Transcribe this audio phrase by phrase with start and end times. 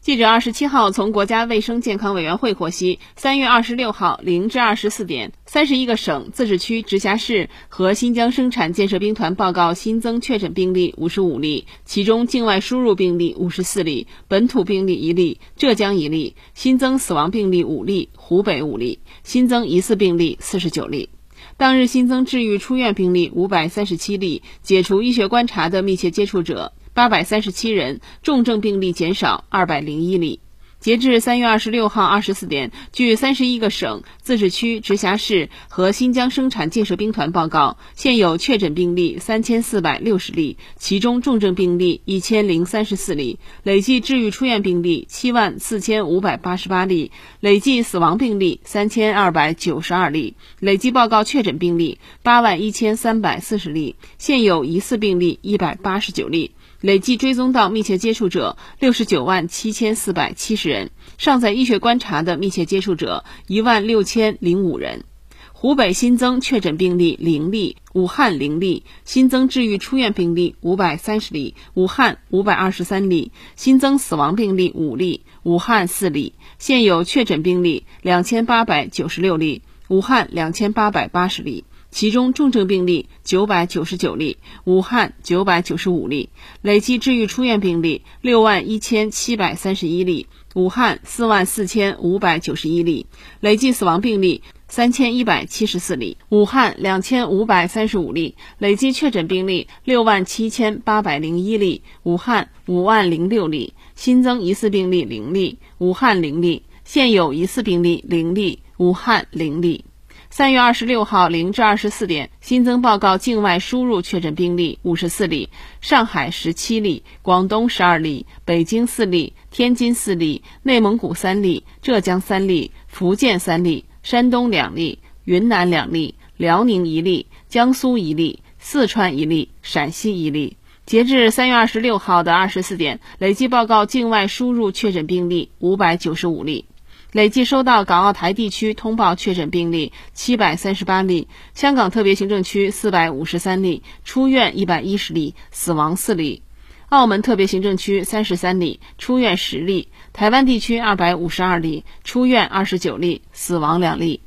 [0.00, 21.10] 记者二十七号从国家卫生健康委员会获悉，三月二十六号零至二十四点，三十一个省、自治区、直辖市和新疆生产建设兵团报告新增确诊病例五十五例，其中境外输入病例五十四例，本土病例一例，浙江一例，新增死亡病例五例，湖北五例，新增疑似病例四十九例。
[21.58, 26.72] 当日新增治愈出院病例五百三十七例，解除医学观察的密切接触者。
[27.00, 30.40] 八百三十七人，重症病例减少二百零一例。
[30.80, 56.50] 截至三月二十六号二十四点，据三十一个省、自治区、直辖市和新疆生产建设兵团报告，现有确诊病例三千四百六十例，其中重症病例一千零三十四例，累计治愈出院病例七万四千五百八十八例，累计死亡病例三千二百九十二例，累计报告确诊病例八万一千三百四十例，现有疑似病例一百八十九例。
[56.80, 65.04] 累计追踪到密切接触者六十九万七千四百七十人，尚在医学观察的密切接触者一万六千零五人。
[65.52, 81.64] 湖北新增确诊病例零例，武汉零例，新增治愈出院病例五百三十例，武汉五百二十三例，新增死亡病例五例，武汉四例，现有确诊病例两千八百九十六例，武汉两千八百八十例。
[81.90, 86.30] 其中重症病例九百九十九例，武汉九百九十五例，
[86.62, 93.06] 累计治愈出院病例六万一千七百三十一例，武汉四万四千五百九十一例，
[93.40, 109.84] 累计死亡病例三千一百七十四例，武汉两千五百三十五例，累计确诊病例六万七千八百零一例，武汉五万零六例，新增疑似病例零例，武汉零例，现有疑似病例零例，武汉零例。
[110.32, 115.48] 三月二十六号零至二十四点，新增报告境外输入确诊病例五十四例，
[115.80, 130.56] 上海十七例，广东十二例，北京四例，天津四例，内蒙古三例，浙江三例，福建三例，山东两例，云南两例，辽宁一例，江苏一例，四川一例，陕西一例。
[130.86, 136.66] 截至三月二十六号的二十四点，累计报告境外输入确诊病例五百九十五例。
[137.12, 146.42] 累计收到港澳台地区通报确诊病例七百三十八例，香港特别行政区四百五十三例，出院一百一十例，死亡四例；
[146.88, 154.20] 澳门特别行政区三十三例，出院十例；台湾地区二百五十二例，出院二十九例，死亡两例。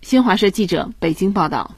[0.00, 1.74] 新华社记者北京报道。